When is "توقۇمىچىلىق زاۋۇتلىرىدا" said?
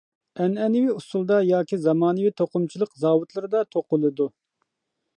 2.41-3.65